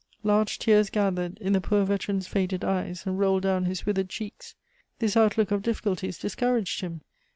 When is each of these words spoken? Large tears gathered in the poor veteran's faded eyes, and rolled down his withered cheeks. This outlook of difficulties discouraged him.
Large 0.23 0.57
tears 0.57 0.89
gathered 0.89 1.37
in 1.37 1.53
the 1.53 1.61
poor 1.61 1.85
veteran's 1.85 2.25
faded 2.25 2.63
eyes, 2.63 3.03
and 3.05 3.19
rolled 3.19 3.43
down 3.43 3.65
his 3.65 3.85
withered 3.85 4.09
cheeks. 4.09 4.55
This 4.97 5.15
outlook 5.15 5.51
of 5.51 5.61
difficulties 5.61 6.17
discouraged 6.17 6.81
him. 6.81 7.01